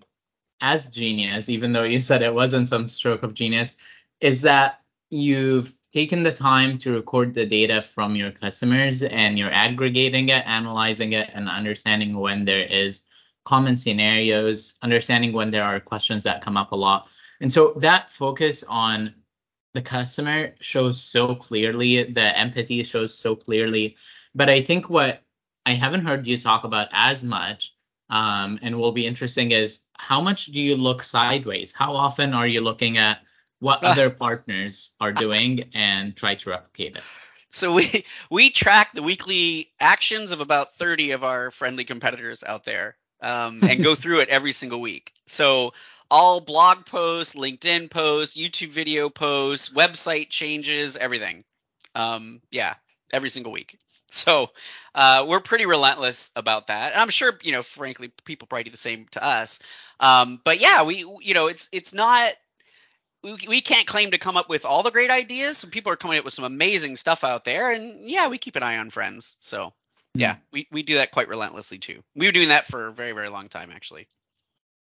[0.61, 3.73] as genius, even though you said it wasn't some stroke of genius,
[4.21, 9.51] is that you've taken the time to record the data from your customers and you're
[9.51, 13.03] aggregating it, analyzing it, and understanding when there is
[13.45, 17.07] common scenarios, understanding when there are questions that come up a lot.
[17.39, 19.13] And so that focus on
[19.73, 23.95] the customer shows so clearly, the empathy shows so clearly.
[24.35, 25.23] But I think what
[25.65, 27.73] I haven't heard you talk about as much,
[28.09, 31.73] um, and will be interesting, is how much do you look sideways?
[31.73, 33.19] How often are you looking at
[33.59, 37.03] what other partners are doing and try to replicate it?
[37.49, 42.65] So we we track the weekly actions of about 30 of our friendly competitors out
[42.65, 45.13] there um, and go through it every single week.
[45.25, 45.73] So
[46.09, 51.43] all blog posts, LinkedIn posts, YouTube video posts, website changes, everything.
[51.95, 52.75] Um, yeah,
[53.11, 53.79] every single week.
[54.09, 54.49] So
[54.95, 56.93] uh, we're pretty relentless about that.
[56.93, 59.59] And I'm sure, you know, frankly, people probably do the same to us.
[59.99, 62.33] Um, but yeah, we, you know, it's it's not.
[63.27, 65.57] We, we can't claim to come up with all the great ideas.
[65.57, 68.55] Some people are coming up with some amazing stuff out there, and yeah, we keep
[68.55, 69.35] an eye on friends.
[69.39, 69.73] So
[70.13, 70.41] yeah, mm-hmm.
[70.51, 72.01] we, we do that quite relentlessly too.
[72.15, 74.07] We were doing that for a very very long time actually.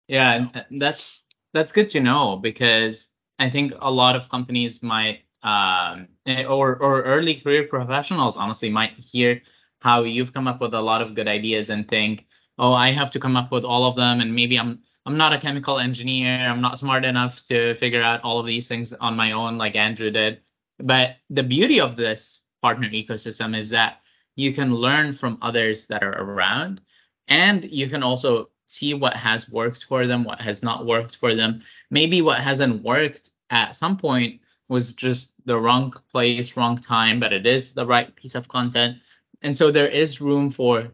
[0.08, 0.62] Yeah, so.
[0.72, 6.46] that's that's good to know because I think a lot of companies might um, eh,
[6.46, 9.42] or or early career professionals honestly might hear
[9.80, 12.26] how you've come up with a lot of good ideas and think,
[12.58, 15.34] oh, I have to come up with all of them, and maybe I'm I'm not
[15.34, 19.16] a chemical engineer, I'm not smart enough to figure out all of these things on
[19.16, 20.40] my own like Andrew did.
[20.80, 24.00] But the beauty of this partner ecosystem is that
[24.36, 26.82] you can learn from others that are around,
[27.28, 31.36] and you can also see what has worked for them, what has not worked for
[31.36, 31.62] them.
[31.92, 37.34] Maybe what hasn't worked at some point was just the wrong place, wrong time, but
[37.34, 38.98] it is the right piece of content.
[39.42, 40.88] And so there is room for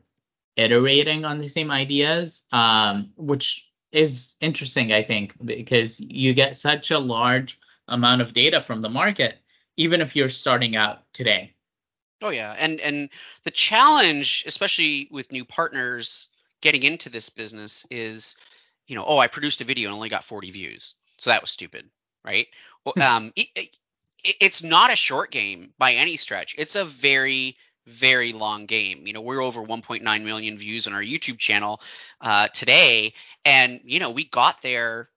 [0.56, 6.92] iterating on the same ideas, um, which is interesting, I think, because you get such
[6.92, 9.38] a large amount of data from the market,
[9.78, 11.54] even if you're starting out today.
[12.22, 13.10] Oh yeah, and and
[13.44, 16.30] the challenge, especially with new partners,
[16.62, 18.36] getting into this business is,
[18.88, 21.52] you know, oh, I produced a video and only got 40 views, so that was
[21.52, 21.90] stupid,
[22.26, 22.48] right?
[22.86, 23.02] Hmm.
[23.02, 23.78] um, it, it,
[24.24, 26.56] it's not a short game by any stretch.
[26.58, 27.56] It's a very
[27.90, 29.06] very long game.
[29.06, 31.82] You know, we're over 1.9 million views on our YouTube channel
[32.22, 33.14] uh, today,
[33.46, 35.10] and you know, we got there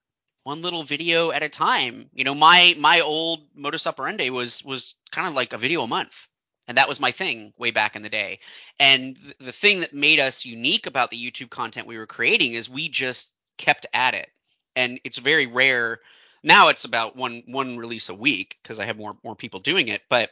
[0.45, 2.11] one little video at a time.
[2.13, 5.87] You know, my my old modus operandi was was kind of like a video a
[5.87, 6.29] month
[6.69, 8.39] and that was my thing way back in the day
[8.79, 12.53] and th- the thing that made us unique about the youtube content we were creating
[12.53, 14.29] is we just kept at it
[14.77, 16.01] and it's very rare
[16.43, 19.89] now it's about one one release a week because i have more more people doing
[19.89, 20.31] it but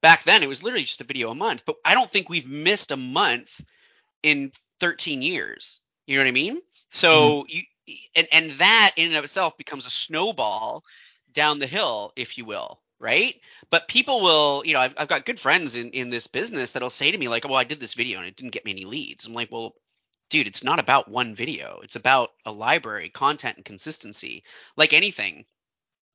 [0.00, 2.48] back then it was literally just a video a month but i don't think we've
[2.48, 3.60] missed a month
[4.22, 7.56] in 13 years you know what i mean so mm-hmm.
[7.56, 7.62] you
[8.14, 10.84] and and that in and of itself becomes a snowball
[11.32, 13.34] down the hill if you will right?
[13.68, 16.88] But people will, you know, I've, I've got good friends in, in this business that'll
[16.88, 18.84] say to me, like, well, I did this video and it didn't get me any
[18.84, 19.26] leads.
[19.26, 19.74] I'm like, well,
[20.32, 21.80] dude, it's not about one video.
[21.82, 24.44] It's about a library, content, and consistency.
[24.78, 25.44] Like anything,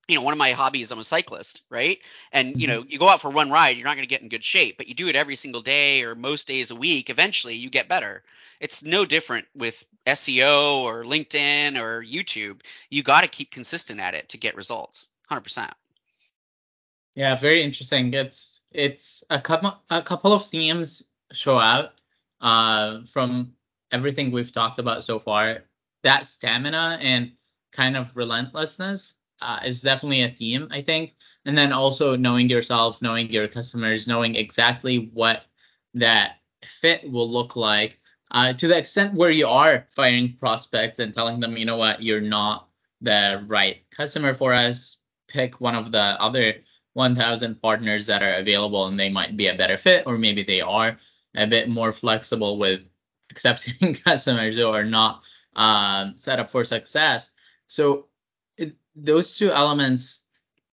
[0.08, 2.00] you know, one of my hobbies, I'm a cyclist, right?
[2.32, 2.60] And, mm-hmm.
[2.60, 4.44] you know, you go out for one ride, you're not going to get in good
[4.44, 7.70] shape, but you do it every single day or most days a week, eventually you
[7.70, 8.24] get better.
[8.60, 12.62] It's no different with SEO or LinkedIn or YouTube.
[12.90, 15.70] You got to keep consistent at it to get results, 100%.
[17.14, 18.12] Yeah, very interesting.
[18.14, 21.94] It's it's a couple a couple of themes show out
[22.42, 23.54] uh, from
[23.92, 25.64] everything we've talked about so far.
[26.04, 27.34] That stamina and
[27.72, 31.16] kind of relentlessness uh, is definitely a theme, I think.
[31.46, 35.46] And then also knowing yourself, knowing your customers, knowing exactly what
[35.94, 38.00] that fit will look like.
[38.30, 42.04] Uh, to the extent where you are firing prospects and telling them, you know what,
[42.04, 42.68] you're not
[43.02, 44.98] the right customer for us.
[45.30, 46.56] Pick one of the other
[46.94, 50.62] 1,000 partners that are available and they might be a better fit, or maybe they
[50.62, 50.98] are
[51.36, 52.90] a bit more flexible with
[53.30, 55.24] accepting customers who are not
[55.56, 57.32] um, set up for success.
[57.68, 58.08] So
[58.58, 60.24] it, those two elements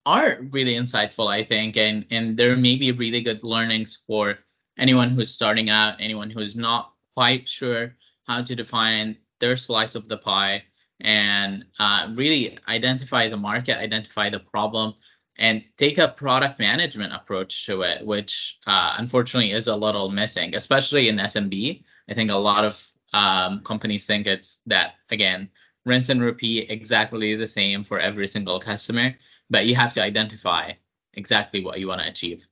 [0.05, 4.39] are really insightful, I think, and and there may be really good learnings for
[4.79, 10.09] anyone who's starting out, anyone who's not quite sure how to define their slice of
[10.09, 10.65] the pie,
[11.01, 14.95] and uh, really identify the market, identify the problem,
[15.37, 20.55] and take a product management approach to it, which uh, unfortunately is a little missing,
[20.55, 21.83] especially in SMB.
[22.09, 25.51] I think a lot of um, companies think it's that again
[25.85, 29.15] rinse and repeat exactly the same for every single customer,
[29.51, 30.73] but you have to identify
[31.15, 32.47] exactly what you want to achieve.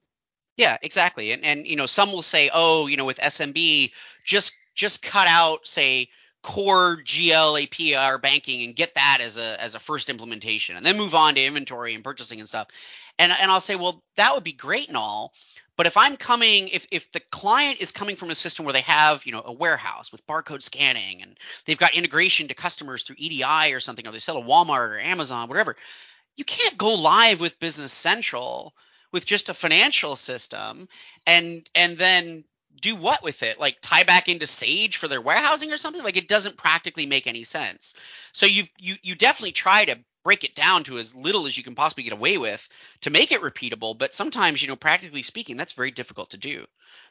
[0.56, 1.32] Yeah, exactly.
[1.32, 3.92] And and you know, some will say, "Oh, you know, with SMB,
[4.24, 6.08] just just cut out say
[6.42, 10.96] core GL APR banking and get that as a as a first implementation and then
[10.96, 12.68] move on to inventory and purchasing and stuff."
[13.18, 15.32] And and I'll say, "Well, that would be great and all,
[15.80, 18.82] but if I'm coming, if if the client is coming from a system where they
[18.82, 23.16] have, you know, a warehouse with barcode scanning and they've got integration to customers through
[23.18, 25.76] EDI or something, or they sell to Walmart or Amazon, whatever,
[26.36, 28.74] you can't go live with Business Central
[29.10, 30.86] with just a financial system
[31.26, 32.44] and and then
[32.80, 33.60] do what with it?
[33.60, 36.02] Like tie back into Sage for their warehousing or something?
[36.02, 37.94] Like it doesn't practically make any sense.
[38.32, 41.64] So you you you definitely try to break it down to as little as you
[41.64, 42.68] can possibly get away with
[43.00, 46.66] to make it repeatable, but sometimes, you know, practically speaking, that's very difficult to do,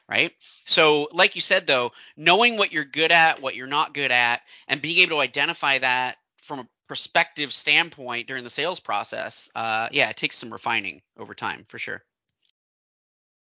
[0.08, 0.32] right?
[0.64, 4.42] So, like you said though, knowing what you're good at, what you're not good at,
[4.68, 9.88] and being able to identify that from a perspective standpoint during the sales process, uh,
[9.92, 12.02] yeah, it takes some refining over time for sure.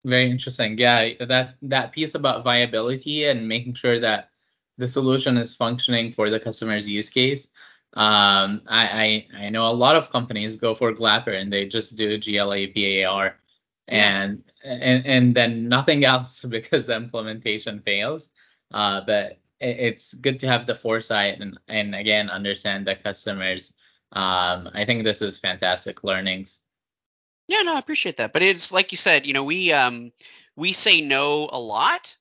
[0.06, 0.78] Very interesting.
[0.78, 4.30] Yeah, that that piece about viability and making sure that
[4.78, 7.48] the solution is functioning for the customer's use case.
[7.94, 11.98] Um, I, I I know a lot of companies go for Glapper and they just
[11.98, 13.38] do GLA PAR
[13.88, 14.72] and yeah.
[14.74, 18.30] and and then nothing else because the implementation fails.
[18.72, 23.74] Uh, but it's good to have the foresight and and again understand the customers.
[24.12, 26.65] Um, I think this is fantastic learnings.
[27.48, 28.34] Yeah, no, I appreciate that.
[28.34, 30.12] But it's like you said, you know, we um
[30.56, 32.16] we say no a lot.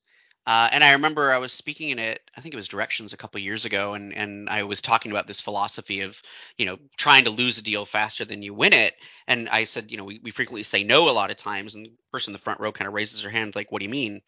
[0.47, 3.17] Uh, and I remember I was speaking in it, I think it was Directions a
[3.17, 6.21] couple years ago, and and I was talking about this philosophy of,
[6.59, 8.93] you know, trying to lose a deal faster than you win it.
[9.27, 11.87] And I said, you know, we, we frequently say no a lot of times, and
[11.87, 13.91] the person in the front row kind of raises her hand, like, what do you
[13.91, 14.21] mean?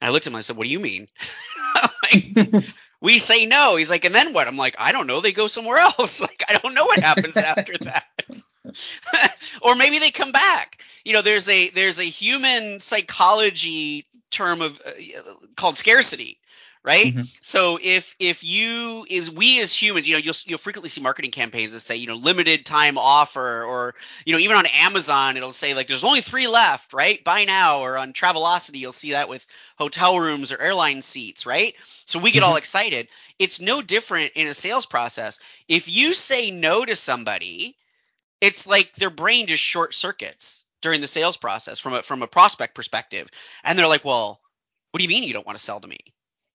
[0.00, 1.08] And I looked at him and I said, what do you mean?
[2.14, 2.64] like,
[3.02, 3.76] we say no.
[3.76, 4.48] He's like, and then what?
[4.48, 5.20] I'm like, I don't know.
[5.20, 6.20] They go somewhere else.
[6.20, 8.04] Like, I don't know what happens after that.
[9.62, 10.78] Or maybe they come back.
[11.04, 14.90] You know, there's a there's a human psychology term of uh,
[15.56, 16.38] called scarcity,
[16.82, 17.06] right?
[17.06, 17.22] Mm-hmm.
[17.42, 21.30] So if if you is we as humans, you know, you'll you'll frequently see marketing
[21.30, 25.52] campaigns that say, you know, limited time offer, or you know, even on Amazon, it'll
[25.52, 27.22] say like there's only three left, right?
[27.22, 29.46] Buy now, or on Travelocity, you'll see that with
[29.76, 31.74] hotel rooms or airline seats, right?
[32.06, 32.50] So we get mm-hmm.
[32.50, 33.08] all excited.
[33.38, 35.38] It's no different in a sales process.
[35.68, 37.76] If you say no to somebody,
[38.44, 42.26] it's like their brain just short circuits during the sales process from a from a
[42.26, 43.28] prospect perspective,
[43.64, 44.40] and they're like, well,
[44.90, 45.98] what do you mean you don't want to sell to me?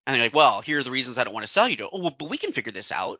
[0.06, 1.90] And they're like, well, here are the reasons I don't want to sell you to.
[1.92, 3.20] Oh, well, but we can figure this out.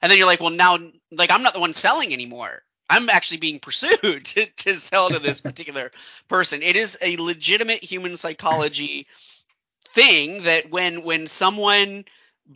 [0.00, 0.78] And then you're like, well, now,
[1.10, 2.62] like, I'm not the one selling anymore.
[2.88, 5.90] I'm actually being pursued to, to sell to this particular
[6.28, 6.62] person.
[6.62, 9.06] It is a legitimate human psychology
[9.88, 12.04] thing that when when someone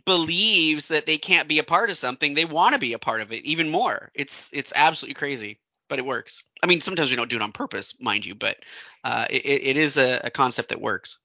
[0.05, 3.21] believes that they can't be a part of something, they want to be a part
[3.21, 4.11] of it even more.
[4.13, 6.43] It's it's absolutely crazy, but it works.
[6.61, 8.57] I mean, sometimes we don't do it on purpose, mind you, but
[9.03, 11.19] uh, it, it is a, a, concept that works.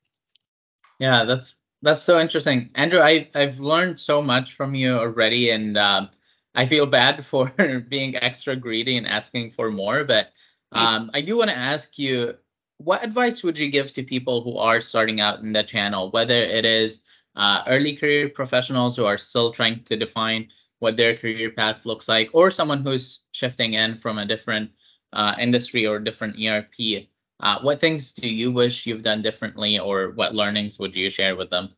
[0.99, 3.01] Yeah, that's that's so interesting, Andrew.
[3.01, 6.11] I I've learned so much from you already, and um,
[6.55, 7.49] I feel bad for
[7.89, 10.29] being extra greedy and asking for more, but
[10.73, 12.37] um, I do want to ask you,
[12.79, 16.41] what advice would you give to people who are starting out in the channel, whether
[16.41, 17.01] it is
[17.41, 20.49] uh, early career professionals who are still trying to define
[20.79, 24.71] what their career path looks like, or someone who's shifting in from a different
[25.15, 27.09] uh, industry or different ERP.
[27.41, 31.35] Uh, what things do you wish you've done differently, or what learnings would you share
[31.35, 31.71] with them?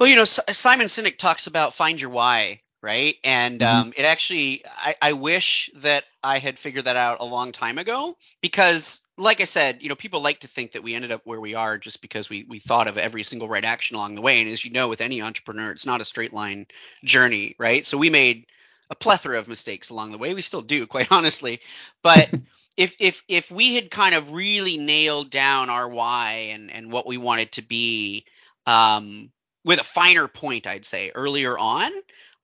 [0.00, 3.16] Well, you know, Simon Sinek talks about find your why, right?
[3.24, 3.76] And mm-hmm.
[3.76, 7.78] um, it actually, I, I wish that I had figured that out a long time
[7.78, 11.22] ago because like I said, you know, people like to think that we ended up
[11.24, 14.20] where we are just because we we thought of every single right action along the
[14.20, 14.42] way.
[14.42, 16.66] And as you know, with any entrepreneur, it's not a straight line
[17.04, 17.86] journey, right?
[17.86, 18.44] So we made
[18.90, 20.34] a plethora of mistakes along the way.
[20.34, 21.60] We still do, quite honestly.
[22.02, 22.28] But
[22.76, 27.06] if if if we had kind of really nailed down our why and and what
[27.06, 28.26] we wanted to be,
[28.66, 29.30] um,
[29.64, 31.90] with a finer point, I'd say earlier on,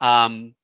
[0.01, 0.55] um,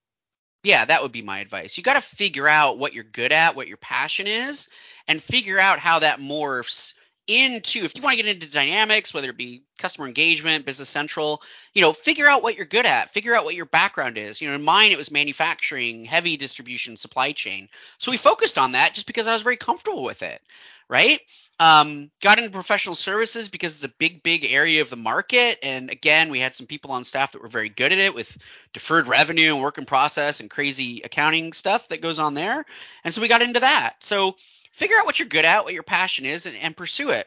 [0.63, 1.77] yeah, that would be my advice.
[1.77, 4.69] You got to figure out what you're good at, what your passion is,
[5.07, 6.95] and figure out how that morphs
[7.29, 11.43] into if you want to get into dynamics whether it be customer engagement business central
[11.75, 14.41] you know figure out what you're good at figure out what your background is.
[14.41, 17.69] You know in mine it was manufacturing heavy distribution supply chain.
[17.99, 20.41] So we focused on that just because i was very comfortable with it
[20.89, 21.21] right
[21.59, 25.91] um, got into professional services because it's a big big area of the market and
[25.91, 28.37] again we had some people on staff that were very good at it with
[28.73, 32.65] deferred revenue and work in process and crazy accounting stuff that goes on there
[33.05, 34.37] and so we got into that so
[34.77, 37.27] figure out what you're good at, what your passion is, and, and pursue it.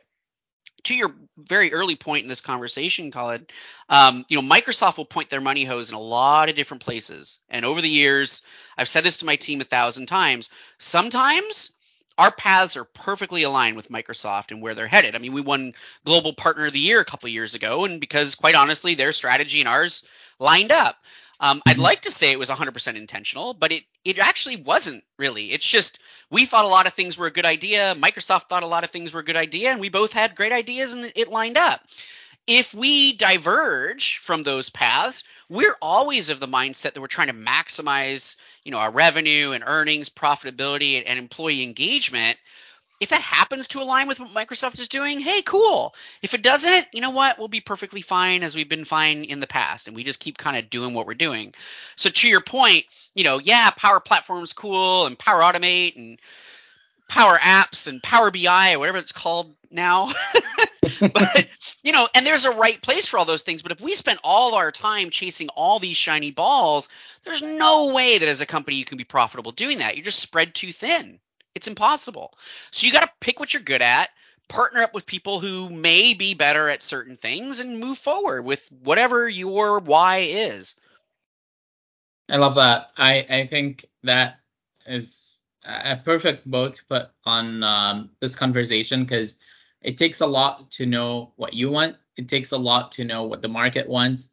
[0.84, 3.52] To your very early point in this conversation, Khaled,
[3.90, 7.40] um, you know, Microsoft will point their money hose in a lot of different places.
[7.50, 8.44] And over the years,
[8.78, 10.52] I've said this to my team a thousand times.
[10.78, 11.74] Sometimes
[12.20, 15.16] our paths are perfectly aligned with Microsoft and where they're headed.
[15.16, 18.36] I mean, we won Global Partner of the Year a couple years ago, and because
[18.36, 20.04] quite honestly, their strategy and ours
[20.38, 20.98] lined up.
[21.40, 21.82] Um, I'd mm-hmm.
[21.82, 25.52] like to say it was 100% intentional, but it it actually wasn't really.
[25.52, 26.00] It's just
[26.30, 27.96] we thought a lot of things were a good idea.
[27.98, 30.52] Microsoft thought a lot of things were a good idea, and we both had great
[30.52, 31.80] ideas, and it lined up.
[32.48, 37.34] If we diverge from those paths, we're always of the mindset that we're trying to
[37.34, 42.38] maximize, you know, our revenue and earnings, profitability, and employee engagement
[43.00, 45.96] if that happens to align with what Microsoft is doing, hey, cool.
[46.22, 47.40] If it doesn't, you know what?
[47.40, 50.38] We'll be perfectly fine as we've been fine in the past, and we just keep
[50.38, 51.54] kind of doing what we're doing.
[51.96, 52.86] So to your point,
[53.16, 56.20] you know, yeah, Power Platform's cool, and Power Automate, and
[57.10, 60.14] Power Apps, and Power BI, or whatever it's called now.
[61.00, 61.48] but
[61.84, 63.62] you know, and there's a right place for all those things.
[63.62, 66.88] But if we spend all our time chasing all these shiny balls,
[67.26, 69.96] there's no way that as a company you can be profitable doing that.
[69.96, 71.20] You're just spread too thin.
[71.56, 72.34] It's impossible.
[72.72, 74.10] So you got to pick what you're good at,
[74.48, 78.70] partner up with people who may be better at certain things, and move forward with
[78.84, 80.76] whatever your why is.
[82.30, 82.92] I love that.
[82.96, 84.40] I, I think that
[84.86, 85.29] is
[85.64, 89.38] a perfect book to put on um, this conversation because
[89.82, 91.96] it takes a lot to know what you want.
[92.18, 94.30] It takes a lot to know what the market wants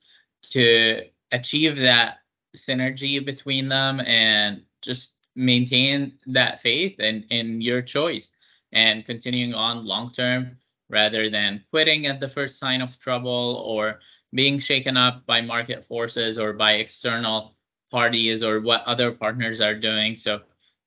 [0.50, 1.02] to
[1.32, 2.18] achieve that
[2.56, 8.32] synergy between them and just maintain that faith in, in your choice
[8.72, 10.56] and continuing on long term
[10.88, 14.00] rather than quitting at the first sign of trouble or
[14.32, 17.54] being shaken up by market forces or by external
[17.90, 20.16] parties or what other partners are doing.
[20.16, 20.40] So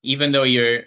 [0.03, 0.83] even though you're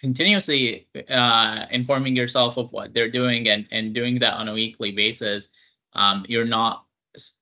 [0.00, 4.92] continuously uh, informing yourself of what they're doing and, and doing that on a weekly
[4.92, 5.48] basis,
[5.94, 6.84] um, you're not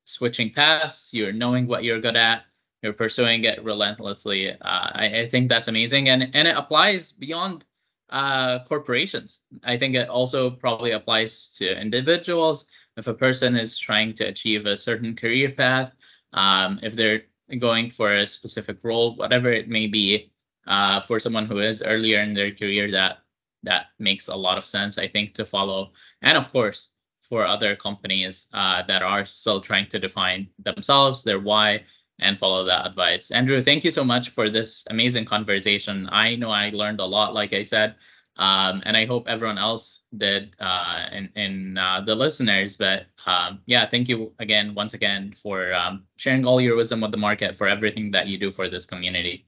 [0.05, 2.45] switching paths, you're knowing what you're good at,
[2.83, 4.53] you're pursuing it relentlessly.
[4.53, 7.65] Uh, I, I, think that's amazing, and and it applies beyond
[8.11, 9.41] uh, corporations.
[9.65, 12.67] I think it also probably applies to individuals.
[12.97, 15.93] If a person is trying to achieve a certain career path,
[16.33, 17.23] um, if they're
[17.59, 20.31] going for a specific role, whatever it may be,
[20.67, 23.19] uh, for someone who is earlier in their career, that
[23.65, 25.93] that makes a lot of sense, I think, to follow.
[26.23, 26.91] And of course,
[27.23, 31.85] for other companies uh, that are still trying to define themselves, their why,
[32.21, 33.31] and follow that advice.
[33.31, 36.09] Andrew, thank you so much for this amazing conversation.
[36.13, 37.97] I know I learned a lot, like I said,
[38.37, 42.77] um, and I hope everyone else did, uh, and, and uh, the listeners.
[42.77, 47.11] But um, yeah, thank you again, once again, for um, sharing all your wisdom with
[47.11, 49.47] the market, for everything that you do for this community.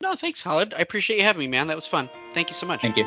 [0.00, 0.74] No, thanks, Khaled.
[0.74, 1.66] I appreciate you having me, man.
[1.66, 2.08] That was fun.
[2.32, 2.82] Thank you so much.
[2.82, 3.06] Thank you.